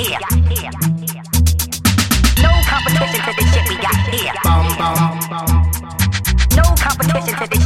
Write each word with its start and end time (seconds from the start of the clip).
No 0.00 0.08
competition 2.64 3.20
to 3.20 3.32
this 3.36 3.52
shit 3.52 3.68
we 3.68 3.76
got 3.76 3.94
here. 4.08 4.32
No 6.56 6.62
competition 6.74 7.36
to 7.36 7.46
this. 7.50 7.59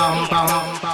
bum 0.00 0.28
bum. 0.30 0.89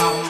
out. 0.00 0.21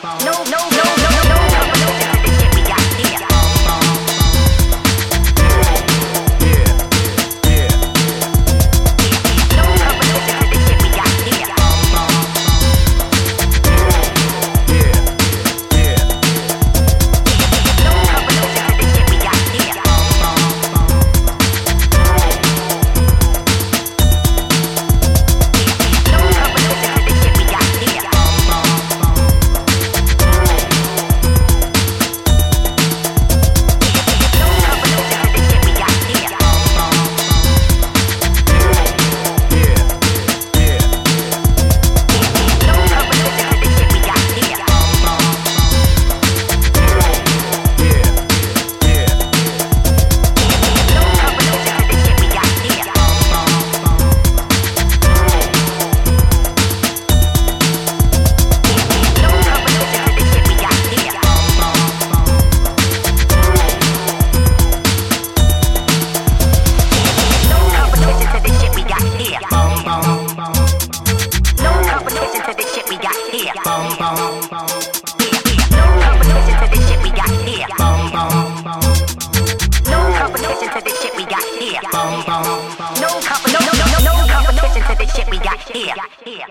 listen 84.82 84.96
the 84.96 85.04
this 85.04 85.14
shit 85.14 85.30
we 85.30 85.38
got 85.38 85.60
here. 86.24 86.46